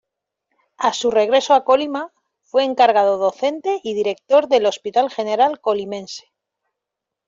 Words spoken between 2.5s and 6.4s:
encargado docente y director del Hospital General Colimense.